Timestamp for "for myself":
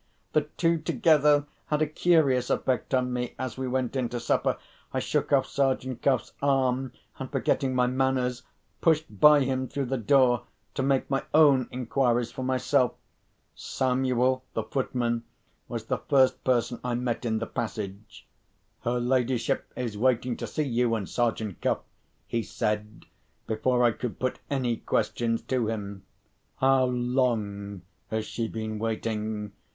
12.31-12.93